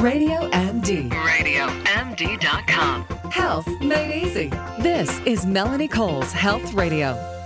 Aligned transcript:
Radio 0.00 0.48
MD. 0.52 1.10
RadioMD.com. 1.10 3.04
Health 3.30 3.68
made 3.82 4.24
easy. 4.24 4.48
This 4.78 5.20
is 5.26 5.44
Melanie 5.44 5.88
Cole's 5.88 6.32
Health 6.32 6.72
Radio. 6.72 7.39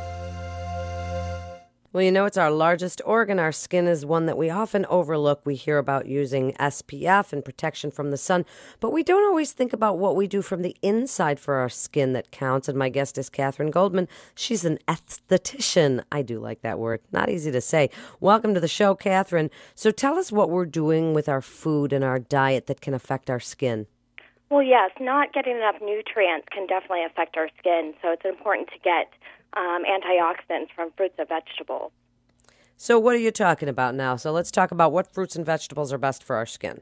Well, 1.94 2.02
you 2.02 2.10
know, 2.10 2.24
it's 2.24 2.36
our 2.36 2.50
largest 2.50 3.00
organ. 3.04 3.38
Our 3.38 3.52
skin 3.52 3.86
is 3.86 4.04
one 4.04 4.26
that 4.26 4.36
we 4.36 4.50
often 4.50 4.84
overlook. 4.86 5.42
We 5.44 5.54
hear 5.54 5.78
about 5.78 6.06
using 6.06 6.52
SPF 6.54 7.32
and 7.32 7.44
protection 7.44 7.92
from 7.92 8.10
the 8.10 8.16
sun, 8.16 8.44
but 8.80 8.90
we 8.90 9.04
don't 9.04 9.22
always 9.22 9.52
think 9.52 9.72
about 9.72 9.96
what 9.96 10.16
we 10.16 10.26
do 10.26 10.42
from 10.42 10.62
the 10.62 10.76
inside 10.82 11.38
for 11.38 11.54
our 11.54 11.68
skin 11.68 12.12
that 12.14 12.32
counts. 12.32 12.68
And 12.68 12.76
my 12.76 12.88
guest 12.88 13.16
is 13.16 13.30
Katherine 13.30 13.70
Goldman. 13.70 14.08
She's 14.34 14.64
an 14.64 14.80
esthetician. 14.88 16.02
I 16.10 16.22
do 16.22 16.40
like 16.40 16.62
that 16.62 16.80
word. 16.80 17.00
Not 17.12 17.28
easy 17.28 17.52
to 17.52 17.60
say. 17.60 17.90
Welcome 18.18 18.54
to 18.54 18.60
the 18.60 18.66
show, 18.66 18.96
Katherine. 18.96 19.52
So 19.76 19.92
tell 19.92 20.16
us 20.16 20.32
what 20.32 20.50
we're 20.50 20.66
doing 20.66 21.14
with 21.14 21.28
our 21.28 21.40
food 21.40 21.92
and 21.92 22.02
our 22.02 22.18
diet 22.18 22.66
that 22.66 22.80
can 22.80 22.94
affect 22.94 23.30
our 23.30 23.38
skin. 23.38 23.86
Well, 24.50 24.64
yes, 24.64 24.90
not 24.98 25.32
getting 25.32 25.58
enough 25.58 25.76
nutrients 25.80 26.48
can 26.50 26.66
definitely 26.66 27.04
affect 27.04 27.36
our 27.36 27.48
skin. 27.60 27.94
So 28.02 28.10
it's 28.10 28.24
important 28.24 28.70
to 28.70 28.78
get 28.80 29.12
um, 29.56 29.84
antioxidants 29.84 30.68
from 30.74 30.90
fruits 30.96 31.14
and 31.18 31.28
vegetables. 31.28 31.92
So, 32.76 32.98
what 32.98 33.14
are 33.14 33.18
you 33.18 33.30
talking 33.30 33.68
about 33.68 33.94
now? 33.94 34.16
So, 34.16 34.32
let's 34.32 34.50
talk 34.50 34.70
about 34.70 34.92
what 34.92 35.12
fruits 35.12 35.36
and 35.36 35.46
vegetables 35.46 35.92
are 35.92 35.98
best 35.98 36.22
for 36.22 36.36
our 36.36 36.46
skin. 36.46 36.80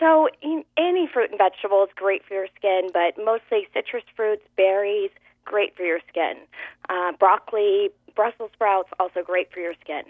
So, 0.00 0.28
any 0.76 1.08
fruit 1.12 1.30
and 1.30 1.38
vegetable 1.38 1.84
is 1.84 1.90
great 1.94 2.24
for 2.26 2.34
your 2.34 2.48
skin, 2.56 2.90
but 2.92 3.14
mostly 3.22 3.66
citrus 3.72 4.04
fruits, 4.16 4.42
berries, 4.56 5.10
great 5.44 5.76
for 5.76 5.82
your 5.82 6.00
skin. 6.08 6.34
Uh, 6.88 7.12
broccoli, 7.18 7.90
Brussels 8.14 8.50
sprouts, 8.54 8.88
also 8.98 9.22
great 9.22 9.52
for 9.52 9.60
your 9.60 9.74
skin. 9.80 10.02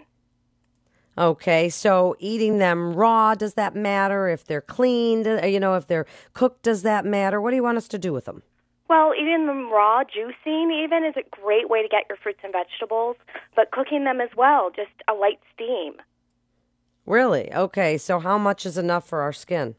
Okay, 1.17 1.69
so 1.69 2.15
eating 2.19 2.57
them 2.57 2.93
raw, 2.93 3.35
does 3.35 3.53
that 3.53 3.73
matter? 3.73 4.27
If 4.27 4.45
they're 4.45 4.61
cleaned, 4.61 5.25
you 5.49 5.59
know, 5.61 5.75
if 5.75 5.87
they're 5.87 6.05
cooked, 6.33 6.63
does 6.63 6.81
that 6.81 7.05
matter? 7.05 7.39
What 7.39 7.51
do 7.51 7.55
you 7.55 7.63
want 7.63 7.77
us 7.77 7.87
to 7.89 7.97
do 7.97 8.11
with 8.11 8.25
them? 8.25 8.43
Well, 8.87 9.13
eating 9.19 9.47
them 9.47 9.71
raw, 9.71 10.03
juicing 10.03 10.83
even, 10.83 11.03
is 11.03 11.15
a 11.17 11.23
great 11.41 11.69
way 11.69 11.81
to 11.81 11.87
get 11.87 12.03
your 12.07 12.17
fruits 12.17 12.39
and 12.43 12.53
vegetables, 12.53 13.15
but 13.55 13.71
cooking 13.71 14.03
them 14.03 14.21
as 14.21 14.29
well, 14.37 14.69
just 14.69 14.91
a 15.09 15.13
light 15.13 15.39
steam. 15.53 15.93
Really? 17.05 17.51
Okay, 17.53 17.97
so 17.97 18.19
how 18.19 18.37
much 18.37 18.65
is 18.65 18.77
enough 18.77 19.07
for 19.07 19.21
our 19.21 19.33
skin? 19.33 19.75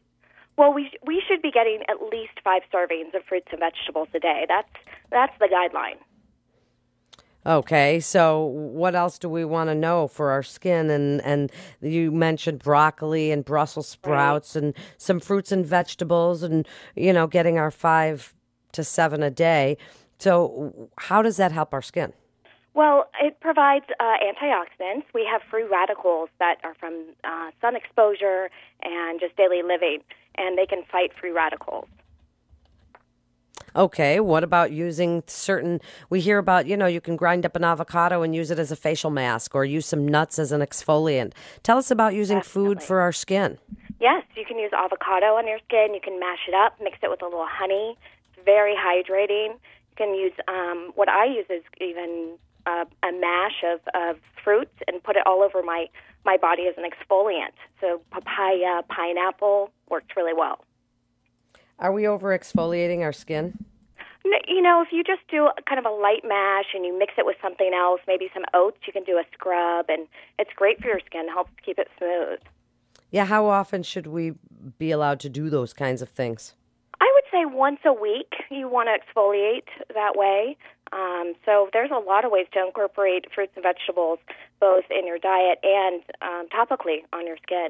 Well, 0.57 0.73
we 0.73 0.89
we 1.05 1.21
should 1.27 1.41
be 1.41 1.51
getting 1.51 1.83
at 1.87 2.01
least 2.11 2.39
5 2.43 2.63
servings 2.73 3.13
of 3.13 3.23
fruits 3.29 3.47
and 3.51 3.59
vegetables 3.59 4.07
a 4.15 4.19
day. 4.19 4.45
That's 4.47 4.69
that's 5.11 5.33
the 5.39 5.47
guideline. 5.47 5.97
Okay, 7.45 8.01
so 8.01 8.43
what 8.43 8.93
else 8.93 9.17
do 9.17 9.29
we 9.29 9.45
want 9.45 9.69
to 9.69 9.75
know 9.75 10.07
for 10.07 10.31
our 10.31 10.43
skin? 10.43 10.89
And 10.89 11.21
and 11.21 11.51
you 11.79 12.11
mentioned 12.11 12.59
broccoli 12.59 13.31
and 13.31 13.45
Brussels 13.45 13.87
sprouts 13.87 14.55
right. 14.55 14.63
and 14.65 14.73
some 14.97 15.19
fruits 15.19 15.51
and 15.51 15.65
vegetables, 15.65 16.43
and 16.43 16.67
you 16.95 17.13
know, 17.13 17.27
getting 17.27 17.57
our 17.57 17.71
five 17.71 18.33
to 18.73 18.83
seven 18.83 19.23
a 19.23 19.29
day. 19.29 19.77
So, 20.19 20.89
how 20.97 21.21
does 21.21 21.37
that 21.37 21.51
help 21.51 21.73
our 21.73 21.81
skin? 21.81 22.13
Well, 22.73 23.09
it 23.21 23.39
provides 23.39 23.85
uh, 23.99 24.17
antioxidants. 24.23 25.03
We 25.13 25.27
have 25.31 25.41
free 25.49 25.63
radicals 25.63 26.29
that 26.39 26.57
are 26.63 26.75
from 26.75 27.05
uh, 27.23 27.49
sun 27.59 27.75
exposure 27.75 28.49
and 28.83 29.19
just 29.19 29.35
daily 29.35 29.63
living, 29.63 30.03
and 30.35 30.57
they 30.57 30.67
can 30.67 30.83
fight 30.91 31.11
free 31.19 31.31
radicals. 31.31 31.87
Okay, 33.75 34.19
what 34.19 34.43
about 34.43 34.71
using 34.71 35.23
certain? 35.27 35.81
We 36.09 36.19
hear 36.19 36.37
about, 36.37 36.65
you 36.67 36.77
know, 36.77 36.87
you 36.87 37.01
can 37.01 37.15
grind 37.15 37.45
up 37.45 37.55
an 37.55 37.63
avocado 37.63 38.23
and 38.23 38.35
use 38.35 38.49
it 38.49 38.59
as 38.59 38.71
a 38.71 38.75
facial 38.75 39.11
mask 39.11 39.53
or 39.53 39.65
use 39.65 39.85
some 39.85 40.07
nuts 40.07 40.39
as 40.39 40.51
an 40.51 40.61
exfoliant. 40.61 41.33
Tell 41.63 41.77
us 41.77 41.91
about 41.91 42.13
using 42.13 42.37
Definitely. 42.37 42.75
food 42.75 42.83
for 42.83 43.01
our 43.01 43.11
skin. 43.11 43.59
Yes, 43.99 44.23
you 44.35 44.45
can 44.45 44.57
use 44.57 44.71
avocado 44.73 45.35
on 45.35 45.47
your 45.47 45.59
skin. 45.67 45.93
You 45.93 46.01
can 46.01 46.19
mash 46.19 46.47
it 46.47 46.53
up, 46.53 46.73
mix 46.81 46.97
it 47.03 47.09
with 47.09 47.21
a 47.21 47.25
little 47.25 47.47
honey. 47.47 47.97
Very 48.47 48.75
hydrating. 48.75 49.51
You 49.91 49.95
can 49.97 50.11
use 50.15 50.35
um, 50.47 50.79
what 50.95 51.09
I 51.09 51.25
use 51.25 51.47
is 51.49 51.63
even 51.81 52.37
uh, 52.65 52.85
a 53.03 53.11
mash 53.11 53.59
of, 53.71 53.79
of 53.93 54.15
fruits 54.43 54.77
and 54.87 55.03
put 55.03 55.17
it 55.17 55.23
all 55.25 55.41
over 55.43 55.61
my, 55.61 55.87
my 56.23 56.37
body 56.37 56.63
as 56.69 56.75
an 56.77 56.85
exfoliant. 56.91 57.55
So 57.81 58.01
papaya, 58.11 58.83
pineapple 58.87 59.71
works 59.89 60.07
really 60.15 60.33
well. 60.33 60.63
Are 61.79 61.91
we 61.91 62.07
over 62.07 62.37
exfoliating 62.37 63.01
our 63.01 63.13
skin? 63.13 63.65
You 64.47 64.61
know, 64.61 64.81
if 64.81 64.89
you 64.91 65.03
just 65.03 65.21
do 65.29 65.49
kind 65.69 65.79
of 65.79 65.85
a 65.85 65.95
light 65.95 66.23
mash 66.25 66.67
and 66.73 66.85
you 66.85 66.97
mix 66.97 67.13
it 67.17 67.25
with 67.25 67.37
something 67.41 67.71
else, 67.73 68.01
maybe 68.07 68.29
some 68.33 68.43
oats, 68.53 68.77
you 68.85 68.93
can 68.93 69.03
do 69.03 69.17
a 69.17 69.23
scrub, 69.33 69.85
and 69.89 70.07
it's 70.39 70.51
great 70.55 70.81
for 70.81 70.87
your 70.87 71.01
skin. 71.05 71.27
Helps 71.29 71.51
keep 71.65 71.79
it 71.79 71.87
smooth. 71.97 72.39
Yeah, 73.09 73.25
how 73.25 73.45
often 73.45 73.83
should 73.83 74.07
we 74.07 74.33
be 74.77 74.91
allowed 74.91 75.19
to 75.21 75.29
do 75.29 75.49
those 75.49 75.71
kinds 75.71 76.01
of 76.01 76.09
things? 76.09 76.55
I 76.99 77.11
would 77.13 77.23
say 77.31 77.45
once 77.45 77.79
a 77.85 77.93
week. 77.93 78.33
You 78.49 78.67
want 78.67 78.89
to 78.89 78.97
exfoliate 78.97 79.67
that 79.93 80.15
way. 80.15 80.57
Um, 80.91 81.33
so 81.45 81.69
there's 81.73 81.91
a 81.91 81.99
lot 81.99 82.25
of 82.25 82.31
ways 82.31 82.47
to 82.53 82.65
incorporate 82.65 83.25
fruits 83.33 83.51
and 83.55 83.63
vegetables 83.63 84.19
both 84.59 84.85
in 84.89 85.05
your 85.05 85.19
diet 85.19 85.59
and 85.63 86.01
um, 86.21 86.47
topically 86.49 86.99
on 87.13 87.27
your 87.27 87.37
skin. 87.43 87.69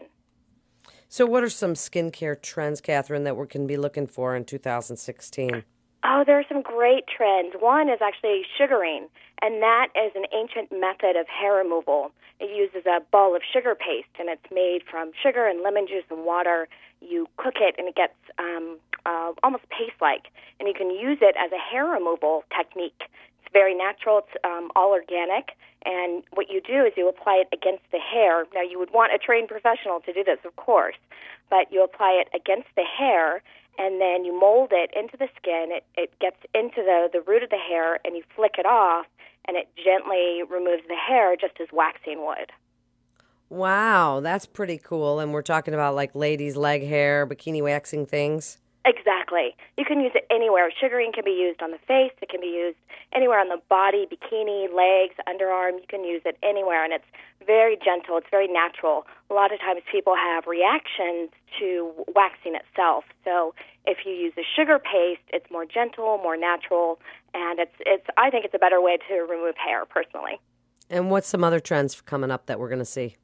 So, 1.09 1.25
what 1.25 1.43
are 1.43 1.49
some 1.49 1.73
skincare 1.73 2.41
trends, 2.41 2.81
Katherine, 2.81 3.23
that 3.23 3.38
we 3.38 3.47
can 3.47 3.65
be 3.65 3.77
looking 3.77 4.07
for 4.07 4.35
in 4.35 4.43
2016? 4.43 5.63
Oh, 6.03 6.23
there 6.25 6.39
are 6.39 6.45
some 6.47 6.61
great 6.61 7.05
trends. 7.07 7.55
One 7.59 7.89
is 7.89 7.99
actually 8.01 8.44
sugaring, 8.57 9.07
and 9.41 9.61
that 9.61 9.88
is 9.95 10.11
an 10.15 10.25
ancient 10.33 10.71
method 10.71 11.15
of 11.15 11.27
hair 11.27 11.55
removal. 11.55 12.11
It 12.39 12.55
uses 12.55 12.85
a 12.85 12.99
ball 13.11 13.35
of 13.35 13.41
sugar 13.51 13.73
paste, 13.73 14.13
and 14.19 14.29
it's 14.29 14.45
made 14.53 14.83
from 14.89 15.11
sugar 15.23 15.47
and 15.47 15.63
lemon 15.63 15.88
juice 15.88 16.05
and 16.09 16.25
water. 16.25 16.67
You 17.01 17.27
cook 17.38 17.55
it, 17.59 17.75
and 17.77 17.88
it 17.88 17.95
gets 17.95 18.13
um, 18.38 18.77
uh, 19.07 19.31
almost 19.44 19.66
paste-like, 19.69 20.25
and 20.59 20.68
you 20.68 20.75
can 20.81 20.90
use 20.91 21.19
it 21.22 21.35
as 21.44 21.51
a 21.51 21.62
hair 21.69 21.85
removal 21.85 22.44
technique. 22.56 23.01
It's 23.40 23.51
very 23.53 23.73
natural. 23.73 24.19
It's 24.19 24.35
um, 24.44 24.66
all 24.75 24.91
organic, 24.91 25.45
and 25.85 26.23
what 26.34 26.47
you 26.53 26.59
do 26.62 26.85
is 26.88 26.91
you 26.97 27.07
apply 27.07 27.35
it 27.44 27.50
against 27.57 27.85
the 27.91 28.00
hair. 28.00 28.45
Now, 28.53 28.62
you 28.72 28.78
would 28.78 28.91
want 28.91 29.13
a 29.13 29.18
trained 29.18 29.47
professional 29.47 30.01
to 30.01 30.12
do 30.12 30.23
this, 30.23 30.40
of 30.44 30.56
course, 30.57 31.00
but 31.50 31.72
you 31.72 31.84
apply 31.84 32.22
it 32.22 32.28
against 32.35 32.68
the 32.75 32.84
hair, 32.84 33.41
and 33.79 34.01
then 34.01 34.25
you 34.25 34.38
mold 34.38 34.72
it 34.72 34.90
into 35.00 35.16
the 35.18 35.29
skin. 35.38 35.68
It, 35.78 35.85
it 35.95 36.12
gets 36.19 36.38
into 36.53 36.81
the, 36.89 37.09
the 37.13 37.22
root 37.22 37.44
of 37.44 37.50
the 37.50 37.63
hair, 37.72 38.00
and 38.03 38.16
you 38.18 38.24
flick 38.35 38.56
it 38.57 38.66
off, 38.66 39.06
and 39.45 39.56
it 39.56 39.68
gently 39.81 40.44
removes 40.44 40.84
the 40.89 40.95
hair 40.95 41.35
just 41.35 41.53
as 41.62 41.68
waxing 41.72 42.25
would. 42.25 42.51
Wow, 43.50 44.19
that's 44.19 44.45
pretty 44.45 44.78
cool. 44.78 45.22
And 45.22 45.31
we're 45.31 45.41
talking 45.41 45.74
about 45.74 45.95
like 45.95 46.13
ladies' 46.13 46.57
leg 46.57 46.85
hair, 46.85 47.25
bikini 47.25 47.62
waxing 47.63 48.06
things. 48.06 48.57
Exactly. 48.87 49.53
You 49.77 49.83
can 49.83 49.99
use 49.99 50.13
it 50.15 50.25
anywhere. 50.31 50.71
Sugaring 50.71 51.11
can 51.11 51.25
be 51.25 51.31
used 51.35 51.61
on 51.61 51.71
the 51.71 51.77
face. 51.85 52.13
It 52.21 52.29
can 52.29 52.39
be 52.39 52.47
used 52.47 52.77
anywhere 53.13 53.37
on 53.37 53.49
the 53.49 53.59
body, 53.67 54.07
bikini, 54.07 54.71
legs, 54.73 55.15
underarm. 55.27 55.73
You 55.73 55.87
can 55.89 56.05
use 56.05 56.21
it 56.23 56.37
anywhere, 56.41 56.85
and 56.85 56.93
it's 56.93 57.03
very 57.45 57.75
gentle. 57.83 58.17
It's 58.17 58.31
very 58.31 58.47
natural. 58.47 59.05
A 59.29 59.33
lot 59.33 59.51
of 59.51 59.59
times 59.59 59.81
people 59.91 60.15
have 60.15 60.47
reactions 60.47 61.31
to 61.59 61.91
waxing 62.15 62.55
itself. 62.55 63.03
So 63.25 63.53
if 63.85 64.05
you 64.05 64.13
use 64.13 64.33
a 64.37 64.47
sugar 64.55 64.79
paste, 64.79 65.27
it's 65.33 65.51
more 65.51 65.65
gentle, 65.65 66.17
more 66.23 66.37
natural, 66.37 66.99
and 67.33 67.59
it's 67.59 67.75
it's. 67.81 68.07
I 68.15 68.29
think 68.29 68.45
it's 68.45 68.55
a 68.55 68.59
better 68.59 68.81
way 68.81 68.99
to 69.09 69.15
remove 69.15 69.55
hair 69.57 69.85
personally. 69.85 70.39
And 70.89 71.11
what's 71.11 71.27
some 71.27 71.43
other 71.43 71.59
trends 71.59 71.99
coming 71.99 72.31
up 72.31 72.45
that 72.45 72.57
we're 72.57 72.69
going 72.69 72.79
to 72.79 72.85
see? 72.85 73.17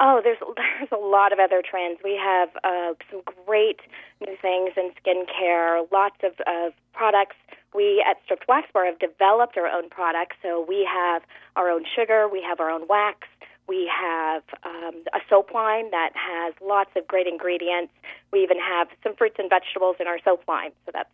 Oh, 0.00 0.20
there's 0.24 0.38
there's 0.56 0.92
a 0.92 0.96
lot 0.96 1.32
of 1.32 1.38
other 1.38 1.62
trends. 1.68 2.00
We 2.02 2.16
have 2.16 2.48
uh, 2.64 2.94
some 3.10 3.22
great 3.46 3.80
new 4.20 4.36
things 4.40 4.72
in 4.76 4.90
skincare, 5.04 5.86
lots 5.92 6.16
of, 6.24 6.32
of 6.46 6.72
products. 6.92 7.36
We 7.74 8.04
at 8.08 8.16
Stripped 8.24 8.48
Wax 8.48 8.68
Bar 8.72 8.86
have 8.86 8.98
developed 8.98 9.56
our 9.56 9.68
own 9.68 9.90
products. 9.90 10.36
So 10.42 10.64
we 10.66 10.88
have 10.90 11.22
our 11.54 11.70
own 11.70 11.84
sugar, 11.94 12.28
we 12.28 12.42
have 12.42 12.58
our 12.58 12.70
own 12.70 12.88
wax, 12.88 13.28
we 13.68 13.88
have 13.94 14.42
um, 14.64 15.04
a 15.14 15.20
soap 15.28 15.52
line 15.54 15.90
that 15.92 16.10
has 16.14 16.54
lots 16.60 16.90
of 16.96 17.06
great 17.06 17.28
ingredients. 17.28 17.92
We 18.32 18.42
even 18.42 18.58
have 18.58 18.88
some 19.04 19.14
fruits 19.14 19.36
and 19.38 19.48
vegetables 19.48 19.96
in 20.00 20.08
our 20.08 20.18
soap 20.24 20.42
line. 20.48 20.72
So 20.86 20.90
that's 20.92 21.10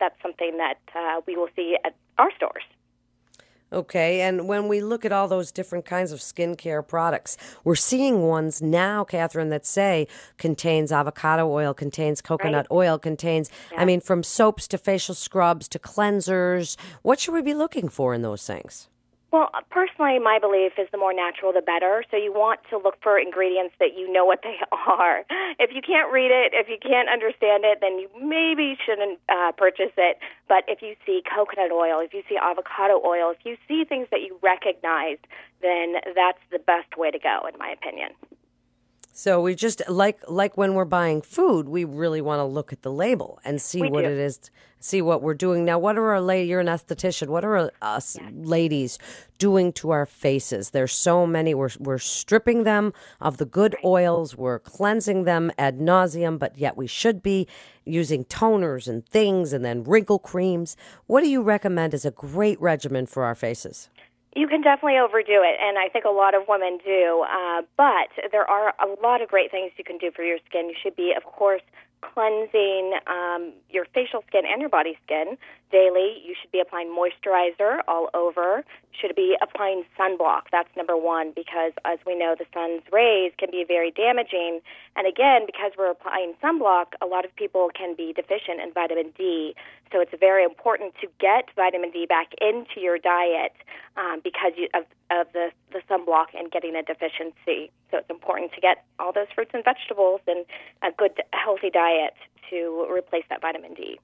that's 0.00 0.20
something 0.20 0.58
that 0.58 0.80
uh, 0.94 1.20
we 1.26 1.36
will 1.36 1.48
see 1.54 1.78
at 1.84 1.94
our 2.18 2.30
stores. 2.36 2.64
Okay, 3.74 4.20
and 4.20 4.46
when 4.46 4.68
we 4.68 4.80
look 4.80 5.04
at 5.04 5.10
all 5.10 5.26
those 5.26 5.50
different 5.50 5.84
kinds 5.84 6.12
of 6.12 6.20
skincare 6.20 6.86
products, 6.86 7.36
we're 7.64 7.74
seeing 7.74 8.22
ones 8.22 8.62
now, 8.62 9.02
Katherine, 9.02 9.48
that 9.48 9.66
say 9.66 10.06
contains 10.38 10.92
avocado 10.92 11.50
oil, 11.50 11.74
contains 11.74 12.22
coconut 12.22 12.68
right. 12.70 12.76
oil, 12.76 13.00
contains, 13.00 13.50
yeah. 13.72 13.80
I 13.80 13.84
mean, 13.84 14.00
from 14.00 14.22
soaps 14.22 14.68
to 14.68 14.78
facial 14.78 15.16
scrubs 15.16 15.66
to 15.70 15.80
cleansers. 15.80 16.76
What 17.02 17.18
should 17.18 17.34
we 17.34 17.42
be 17.42 17.52
looking 17.52 17.88
for 17.88 18.14
in 18.14 18.22
those 18.22 18.46
things? 18.46 18.88
Well, 19.34 19.50
personally, 19.68 20.20
my 20.20 20.38
belief 20.38 20.78
is 20.78 20.86
the 20.92 20.96
more 20.96 21.12
natural, 21.12 21.52
the 21.52 21.60
better. 21.60 22.04
So 22.12 22.16
you 22.16 22.32
want 22.32 22.60
to 22.70 22.78
look 22.78 23.02
for 23.02 23.18
ingredients 23.18 23.74
that 23.80 23.98
you 23.98 24.06
know 24.06 24.24
what 24.24 24.44
they 24.44 24.54
are. 24.70 25.26
If 25.58 25.74
you 25.74 25.82
can't 25.82 26.12
read 26.12 26.30
it, 26.30 26.54
if 26.54 26.68
you 26.68 26.78
can't 26.80 27.08
understand 27.08 27.64
it, 27.66 27.78
then 27.80 27.98
you 27.98 28.06
maybe 28.14 28.78
shouldn't 28.86 29.18
uh, 29.28 29.50
purchase 29.58 29.90
it. 29.96 30.18
But 30.46 30.62
if 30.68 30.82
you 30.82 30.94
see 31.04 31.20
coconut 31.26 31.72
oil, 31.72 31.98
if 31.98 32.14
you 32.14 32.22
see 32.28 32.38
avocado 32.40 33.02
oil, 33.04 33.34
if 33.34 33.42
you 33.42 33.56
see 33.66 33.82
things 33.82 34.06
that 34.12 34.20
you 34.20 34.38
recognize, 34.40 35.18
then 35.60 35.94
that's 36.14 36.38
the 36.52 36.60
best 36.60 36.96
way 36.96 37.10
to 37.10 37.18
go, 37.18 37.50
in 37.52 37.58
my 37.58 37.74
opinion. 37.74 38.14
So 39.16 39.40
we 39.40 39.54
just 39.54 39.80
like 39.88 40.18
like 40.28 40.56
when 40.56 40.74
we're 40.74 40.84
buying 40.84 41.22
food, 41.22 41.68
we 41.68 41.84
really 41.84 42.20
want 42.20 42.40
to 42.40 42.44
look 42.44 42.72
at 42.72 42.82
the 42.82 42.90
label 42.90 43.38
and 43.44 43.62
see 43.62 43.80
We 43.82 43.88
what 43.88 44.02
do. 44.02 44.10
it 44.10 44.18
is, 44.18 44.50
see 44.80 45.00
what 45.02 45.22
we're 45.22 45.34
doing. 45.34 45.64
Now, 45.64 45.78
what 45.78 45.96
are 45.96 46.10
our 46.10 46.20
lady? 46.20 46.48
You're 46.48 46.58
an 46.58 46.66
esthetician. 46.66 47.28
What 47.28 47.44
are 47.44 47.56
uh, 47.56 47.68
us 47.80 48.16
ladies 48.32 48.98
doing 49.38 49.72
to 49.74 49.90
our 49.90 50.04
faces? 50.04 50.70
There's 50.70 50.92
so 50.92 51.28
many. 51.28 51.54
We're 51.54 51.70
we're 51.78 51.98
stripping 51.98 52.64
them 52.64 52.92
of 53.20 53.36
the 53.36 53.44
good 53.44 53.76
oils. 53.84 54.36
We're 54.36 54.58
cleansing 54.58 55.22
them 55.22 55.52
ad 55.58 55.78
nauseum, 55.78 56.36
but 56.36 56.58
yet 56.58 56.76
we 56.76 56.88
should 56.88 57.22
be 57.22 57.46
using 57.84 58.24
toners 58.24 58.88
and 58.88 59.06
things, 59.06 59.52
and 59.52 59.64
then 59.64 59.84
wrinkle 59.84 60.18
creams. 60.18 60.76
What 61.06 61.20
do 61.22 61.28
you 61.28 61.40
recommend 61.40 61.94
as 61.94 62.04
a 62.04 62.10
great 62.10 62.60
regimen 62.60 63.06
for 63.06 63.22
our 63.22 63.36
faces? 63.36 63.90
You 64.36 64.48
can 64.48 64.62
definitely 64.62 64.98
overdo 64.98 65.42
it, 65.42 65.56
and 65.62 65.78
I 65.78 65.88
think 65.88 66.04
a 66.04 66.10
lot 66.10 66.34
of 66.34 66.42
women 66.48 66.78
do. 66.84 67.24
Uh, 67.30 67.62
but 67.76 68.10
there 68.32 68.48
are 68.50 68.74
a 68.82 69.00
lot 69.00 69.22
of 69.22 69.28
great 69.28 69.50
things 69.50 69.70
you 69.76 69.84
can 69.84 69.98
do 69.98 70.10
for 70.10 70.22
your 70.22 70.38
skin. 70.46 70.68
You 70.68 70.74
should 70.80 70.96
be, 70.96 71.14
of 71.16 71.22
course, 71.22 71.62
cleansing 72.00 72.98
um, 73.06 73.52
your 73.70 73.86
facial 73.94 74.24
skin 74.26 74.42
and 74.50 74.60
your 74.60 74.70
body 74.70 74.98
skin 75.04 75.36
daily. 75.70 76.20
You 76.24 76.34
should 76.40 76.50
be 76.50 76.60
applying 76.60 76.88
moisturizer 76.88 77.80
all 77.86 78.10
over. 78.12 78.64
Should 79.00 79.16
be 79.16 79.36
applying 79.42 79.82
sunblock. 79.98 80.42
That's 80.52 80.68
number 80.76 80.96
one 80.96 81.32
because, 81.34 81.72
as 81.84 81.98
we 82.06 82.14
know, 82.14 82.36
the 82.38 82.46
sun's 82.54 82.82
rays 82.92 83.32
can 83.36 83.50
be 83.50 83.64
very 83.66 83.90
damaging. 83.90 84.60
And 84.96 85.06
again, 85.06 85.42
because 85.46 85.72
we're 85.76 85.90
applying 85.90 86.34
sunblock, 86.42 86.94
a 87.02 87.06
lot 87.06 87.24
of 87.24 87.34
people 87.34 87.70
can 87.74 87.94
be 87.96 88.12
deficient 88.12 88.60
in 88.62 88.72
vitamin 88.72 89.12
D. 89.18 89.56
So 89.92 90.00
it's 90.00 90.14
very 90.18 90.44
important 90.44 90.94
to 91.00 91.08
get 91.20 91.48
vitamin 91.56 91.90
D 91.90 92.06
back 92.06 92.28
into 92.40 92.80
your 92.80 92.98
diet 92.98 93.52
um, 93.96 94.20
because 94.22 94.52
you, 94.56 94.68
of, 94.72 94.84
of 95.10 95.26
the, 95.32 95.50
the 95.72 95.80
sunblock 95.90 96.26
and 96.32 96.50
getting 96.50 96.76
a 96.76 96.82
deficiency. 96.82 97.72
So 97.90 97.98
it's 97.98 98.10
important 98.10 98.52
to 98.54 98.60
get 98.60 98.84
all 98.98 99.12
those 99.12 99.28
fruits 99.34 99.50
and 99.54 99.64
vegetables 99.64 100.20
and 100.26 100.46
a 100.82 100.92
good, 100.96 101.20
healthy 101.32 101.70
diet 101.70 102.14
to 102.50 102.86
replace 102.90 103.24
that 103.28 103.40
vitamin 103.40 103.74
D. 103.74 103.98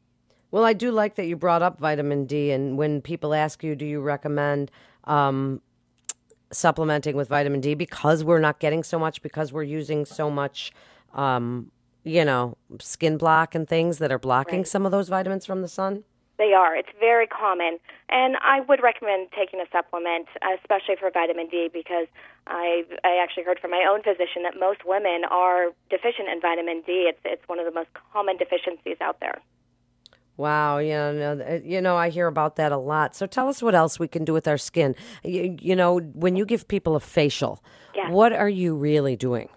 Well, 0.51 0.65
I 0.65 0.73
do 0.73 0.91
like 0.91 1.15
that 1.15 1.27
you 1.27 1.37
brought 1.37 1.63
up 1.63 1.79
vitamin 1.79 2.27
D, 2.27 2.51
and 2.51 2.77
when 2.77 3.01
people 3.01 3.35
ask 3.35 3.63
you, 3.63 3.77
do 3.77 3.85
you 3.85 4.01
recommend 4.01 4.71
um, 5.05 5.61
supplementing 6.51 7.17
with 7.17 7.29
vitamin 7.29 7.61
D 7.61 7.75
because 7.75 8.25
we're 8.25 8.41
not 8.41 8.59
getting 8.59 8.83
so 8.83 8.99
much 8.99 9.23
because 9.23 9.53
we're 9.53 9.63
using 9.63 10.05
so 10.05 10.31
much, 10.31 10.73
um, 11.15 11.71
you 12.03 12.25
know, 12.25 12.57
skin 12.81 13.17
block 13.17 13.55
and 13.55 13.69
things 13.69 13.99
that 13.99 14.11
are 14.11 14.19
blocking 14.19 14.65
some 14.65 14.85
of 14.85 14.93
those 14.93 15.09
vitamins 15.09 15.47
from 15.47 15.63
the 15.63 15.69
sun? 15.69 16.03
They 16.39 16.55
are. 16.55 16.75
It's 16.75 16.89
very 16.99 17.27
common. 17.27 17.79
And 18.09 18.37
I 18.41 18.61
would 18.63 18.83
recommend 18.83 19.29
taking 19.37 19.61
a 19.61 19.67
supplement, 19.71 20.27
especially 20.59 20.97
for 20.99 21.11
vitamin 21.11 21.49
D, 21.49 21.69
because 21.73 22.07
I 22.47 22.85
I 23.05 23.23
actually 23.23 23.45
heard 23.45 23.61
from 23.61 23.71
my 23.71 23.87
own 23.89 24.03
physician 24.03 24.43
that 24.45 24.59
most 24.59 24.85
women 24.85 25.23
are 25.31 25.67
deficient 25.91 26.29
in 26.29 26.41
vitamin 26.41 26.83
D. 26.87 27.07
It's 27.13 27.21
it's 27.25 27.47
one 27.47 27.59
of 27.61 27.67
the 27.67 27.73
most 27.73 27.91
common 28.13 28.37
deficiencies 28.39 28.97
out 29.01 29.21
there. 29.21 29.39
Wow, 30.41 30.79
you 30.79 30.95
know, 30.95 31.39
uh, 31.47 31.61
you 31.63 31.83
know, 31.83 31.97
I 31.99 32.09
hear 32.09 32.27
about 32.27 32.57
that 32.57 32.73
a 32.73 32.79
lot. 32.79 33.15
So 33.15 33.27
tell 33.27 33.47
us 33.49 33.63
what 33.63 33.75
else 33.75 33.99
we 33.99 34.09
can 34.09 34.25
do 34.25 34.33
with 34.33 34.49
our 34.49 34.57
skin. 34.57 34.97
You, 35.23 35.55
you 35.61 35.77
know, 35.77 35.99
when 35.99 36.35
you 36.35 36.47
give 36.47 36.67
people 36.67 36.97
a 36.97 37.01
facial, 37.01 37.63
Yes. 37.95 38.11
what 38.11 38.33
are 38.33 38.49
you 38.49 38.75
really 38.75 39.17
doing? 39.17 39.51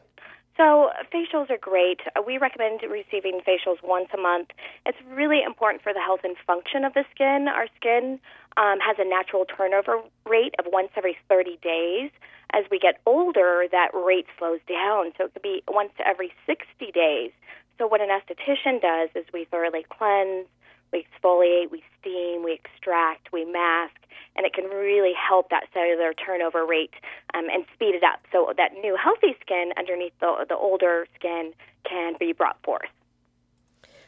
So 0.57 0.89
facials 1.13 1.49
are 1.49 1.57
great. 1.57 2.01
Uh, 2.17 2.21
We 2.27 2.37
recommend 2.37 2.81
receiving 2.83 3.39
facials 3.47 3.77
once 3.81 4.09
a 4.13 4.17
month. 4.17 4.49
It's 4.85 4.97
really 5.07 5.41
important 5.41 5.81
for 5.83 5.93
the 5.93 6.01
health 6.01 6.19
and 6.25 6.35
function 6.45 6.83
of 6.83 6.93
the 6.93 7.05
skin. 7.15 7.47
Our 7.47 7.67
skin 7.77 8.19
um, 8.57 8.79
has 8.81 8.97
a 8.99 9.07
natural 9.07 9.45
turnover 9.45 10.01
rate 10.25 10.53
of 10.59 10.65
once 10.69 10.89
every 10.97 11.15
30 11.29 11.59
days. 11.63 12.11
As 12.51 12.65
we 12.69 12.77
get 12.77 12.95
older, 13.05 13.65
that 13.71 13.91
rate 13.93 14.27
slows 14.37 14.59
down. 14.67 15.13
So 15.17 15.25
it 15.25 15.33
could 15.33 15.41
be 15.43 15.63
once 15.69 15.93
every 16.05 16.33
60 16.45 16.91
days. 16.91 17.31
So 17.77 17.87
what 17.87 18.01
an 18.01 18.09
esthetician 18.09 18.81
does 18.81 19.09
is 19.15 19.23
we 19.33 19.45
thoroughly 19.45 19.85
cleanse, 19.89 20.45
we 20.93 21.05
exfoliate, 21.05 21.71
we 21.71 21.83
steam, 21.99 22.43
we 22.43 22.53
extract, 22.53 23.33
we 23.33 23.43
mask, 23.43 23.95
and 24.35 24.45
it 24.45 24.53
can 24.53 24.65
really 24.65 25.13
help 25.13 25.49
that 25.49 25.63
cellular 25.73 26.13
turnover 26.13 26.65
rate 26.65 26.93
um, 27.33 27.45
and 27.51 27.65
speed 27.73 27.95
it 27.95 28.03
up 28.03 28.19
so 28.31 28.53
that 28.55 28.73
new 28.81 28.95
healthy 28.95 29.35
skin 29.41 29.71
underneath 29.77 30.13
the, 30.21 30.45
the 30.47 30.55
older 30.55 31.07
skin 31.15 31.51
can 31.89 32.13
be 32.19 32.31
brought 32.31 32.61
forth. 32.63 32.89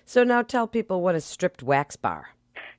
So 0.05 0.23
now 0.23 0.43
tell 0.43 0.67
people 0.67 1.01
what 1.01 1.15
is 1.15 1.25
stripped 1.25 1.63
wax 1.63 1.95
bar. 1.95 2.29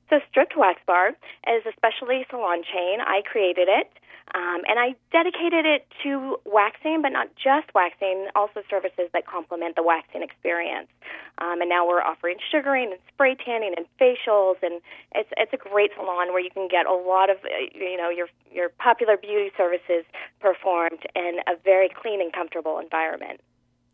So 0.09 0.19
Stripped 0.29 0.55
Wax 0.55 0.79
Bar 0.87 1.09
is 1.09 1.65
a 1.65 1.73
specialty 1.75 2.25
salon 2.29 2.63
chain. 2.63 2.99
I 3.01 3.21
created 3.29 3.67
it. 3.67 3.91
Um, 4.35 4.61
and 4.67 4.77
I 4.77 4.95
dedicated 5.11 5.65
it 5.65 5.87
to 6.03 6.37
waxing, 6.45 7.01
but 7.01 7.09
not 7.09 7.29
just 7.35 7.73
waxing, 7.73 8.27
also 8.35 8.61
services 8.69 9.09
that 9.13 9.25
complement 9.25 9.75
the 9.75 9.83
waxing 9.83 10.21
experience. 10.21 10.89
Um, 11.37 11.61
and 11.61 11.69
now 11.69 11.87
we're 11.87 12.01
offering 12.01 12.37
sugaring 12.51 12.91
and 12.91 12.99
spray 13.13 13.35
tanning 13.35 13.73
and 13.77 13.85
facials, 14.01 14.55
and 14.61 14.81
it's 15.15 15.29
it's 15.37 15.53
a 15.53 15.57
great 15.57 15.91
salon 15.95 16.33
where 16.33 16.39
you 16.39 16.49
can 16.51 16.67
get 16.67 16.85
a 16.85 16.93
lot 16.93 17.29
of 17.29 17.37
uh, 17.37 17.69
you 17.73 17.95
know 17.95 18.09
your 18.09 18.27
your 18.51 18.69
popular 18.69 19.15
beauty 19.17 19.51
services 19.55 20.03
performed 20.41 21.05
in 21.15 21.39
a 21.47 21.55
very 21.63 21.89
clean 21.89 22.19
and 22.19 22.33
comfortable 22.33 22.79
environment. 22.79 23.39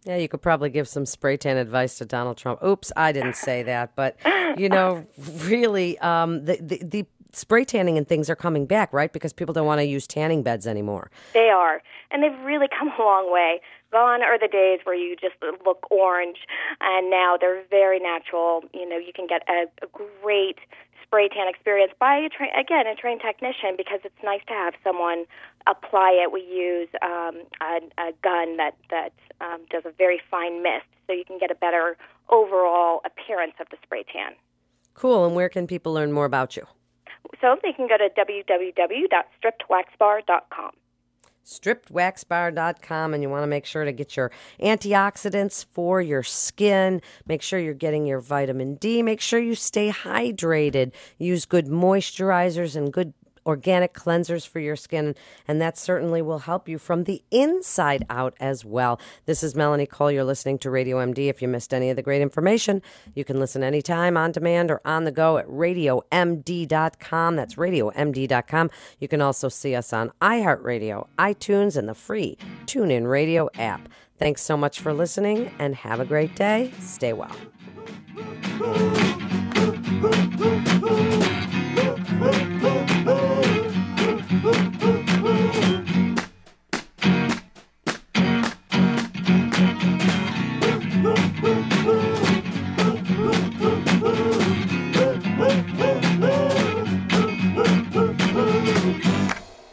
Yeah, 0.05 0.17
you 0.17 0.27
could 0.27 0.41
probably 0.41 0.69
give 0.69 0.87
some 0.87 1.05
spray 1.05 1.37
tan 1.37 1.57
advice 1.57 1.97
to 1.99 2.05
Donald 2.05 2.37
Trump. 2.37 2.61
Oops, 2.63 2.91
I 2.95 3.11
didn't 3.11 3.35
say 3.35 3.63
that, 3.63 3.95
but 3.95 4.17
you 4.57 4.69
know, 4.69 5.05
really, 5.45 5.97
um, 5.99 6.45
the, 6.45 6.57
the 6.61 6.77
the 6.83 7.05
spray 7.35 7.65
tanning 7.65 7.97
and 7.97 8.07
things 8.07 8.29
are 8.29 8.35
coming 8.35 8.65
back, 8.65 8.91
right? 8.93 9.11
Because 9.11 9.33
people 9.33 9.53
don't 9.53 9.65
want 9.65 9.79
to 9.79 9.85
use 9.85 10.07
tanning 10.07 10.43
beds 10.43 10.67
anymore. 10.67 11.11
They 11.33 11.49
are, 11.49 11.81
and 12.11 12.23
they've 12.23 12.39
really 12.43 12.67
come 12.79 12.89
a 12.97 13.01
long 13.01 13.31
way. 13.31 13.61
Gone 13.91 14.23
are 14.23 14.39
the 14.39 14.47
days 14.47 14.79
where 14.85 14.95
you 14.95 15.15
just 15.15 15.35
look 15.65 15.89
orange, 15.91 16.37
and 16.81 17.09
now 17.11 17.37
they're 17.39 17.63
very 17.69 17.99
natural. 17.99 18.63
You 18.73 18.89
know, 18.89 18.97
you 18.97 19.13
can 19.13 19.27
get 19.27 19.43
a, 19.47 19.65
a 19.83 19.87
great 20.21 20.57
spray 21.03 21.29
tan 21.29 21.47
experience 21.47 21.93
by 21.99 22.17
a 22.17 22.29
tra- 22.29 22.59
again 22.59 22.87
a 22.87 22.95
trained 22.95 23.21
technician 23.21 23.75
because 23.77 23.99
it's 24.03 24.17
nice 24.23 24.41
to 24.47 24.53
have 24.53 24.73
someone 24.83 25.25
apply 25.67 26.19
it. 26.23 26.31
We 26.31 26.41
use 26.41 26.89
um, 27.03 27.43
a, 27.61 27.81
a 28.01 28.11
gun 28.23 28.57
that 28.57 28.75
that 28.89 29.13
um, 29.41 29.61
does 29.69 29.83
a 29.85 29.91
very 29.91 30.19
fine 30.31 30.63
mist, 30.63 30.87
so 31.05 31.13
you 31.13 31.23
can 31.23 31.37
get 31.37 31.51
a 31.51 31.55
better 31.55 31.95
overall 32.29 33.01
appearance 33.05 33.53
of 33.59 33.67
the 33.69 33.77
spray 33.83 34.03
tan. 34.11 34.31
Cool. 34.95 35.25
And 35.25 35.35
where 35.35 35.49
can 35.49 35.67
people 35.67 35.93
learn 35.93 36.11
more 36.11 36.25
about 36.25 36.55
you? 36.55 36.65
So 37.41 37.57
they 37.61 37.73
can 37.73 37.87
go 37.87 37.97
to 37.97 38.09
www.strippedwaxbar.com. 38.17 40.71
strippedwaxbar.com 41.45 43.13
and 43.13 43.21
you 43.21 43.29
want 43.29 43.43
to 43.43 43.47
make 43.47 43.65
sure 43.65 43.83
to 43.83 43.91
get 43.91 44.15
your 44.15 44.31
antioxidants 44.61 45.65
for 45.65 46.01
your 46.01 46.23
skin. 46.23 47.01
Make 47.27 47.41
sure 47.41 47.59
you're 47.59 47.73
getting 47.73 48.05
your 48.05 48.21
vitamin 48.21 48.75
d. 48.75 49.03
Make 49.03 49.19
sure 49.19 49.39
you 49.39 49.55
stay 49.55 49.91
hydrated. 49.91 50.93
Use 51.17 51.45
good 51.45 51.67
moisturizers 51.67 52.77
and 52.77 52.93
good 52.93 53.13
organic 53.45 53.93
cleansers 53.93 54.47
for 54.47 54.59
your 54.59 54.75
skin 54.75 55.15
and 55.47 55.61
that 55.61 55.77
certainly 55.77 56.21
will 56.21 56.39
help 56.39 56.67
you 56.67 56.77
from 56.77 57.03
the 57.03 57.21
inside 57.31 58.05
out 58.09 58.33
as 58.39 58.63
well 58.63 58.99
this 59.25 59.43
is 59.43 59.55
melanie 59.55 59.85
cole 59.85 60.11
you're 60.11 60.23
listening 60.23 60.57
to 60.57 60.69
radio 60.69 60.97
md 60.97 61.29
if 61.29 61.41
you 61.41 61.47
missed 61.47 61.73
any 61.73 61.89
of 61.89 61.95
the 61.95 62.01
great 62.01 62.21
information 62.21 62.81
you 63.13 63.23
can 63.23 63.39
listen 63.39 63.63
anytime 63.63 64.15
on 64.17 64.31
demand 64.31 64.71
or 64.71 64.81
on 64.85 65.03
the 65.03 65.11
go 65.11 65.37
at 65.37 65.47
radiomd.com 65.47 67.35
that's 67.35 67.55
radiomd.com 67.55 68.69
you 68.99 69.07
can 69.07 69.21
also 69.21 69.49
see 69.49 69.75
us 69.75 69.93
on 69.93 70.11
iheartradio 70.21 71.07
itunes 71.17 71.77
and 71.77 71.89
the 71.89 71.93
free 71.93 72.37
tunein 72.65 73.09
radio 73.09 73.49
app 73.55 73.89
thanks 74.17 74.41
so 74.41 74.55
much 74.55 74.79
for 74.79 74.93
listening 74.93 75.51
and 75.59 75.75
have 75.75 75.99
a 75.99 76.05
great 76.05 76.35
day 76.35 76.71
stay 76.79 77.13
well 77.13 77.35